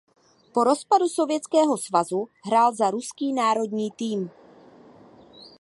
Po 0.53 0.63
rozpadu 0.63 1.07
Sovětského 1.07 1.77
svazu 1.77 2.27
hrál 2.45 2.75
za 2.75 2.91
ruský 2.91 3.33
národní 3.33 3.91
tým. 3.91 4.29